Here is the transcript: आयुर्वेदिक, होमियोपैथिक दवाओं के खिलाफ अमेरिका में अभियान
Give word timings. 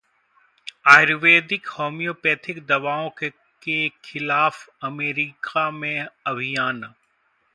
आयुर्वेदिक, 0.87 1.67
होमियोपैथिक 1.69 2.65
दवाओं 2.65 3.09
के 3.19 3.89
खिलाफ 4.05 4.67
अमेरिका 4.83 5.69
में 5.71 6.07
अभियान 6.25 6.83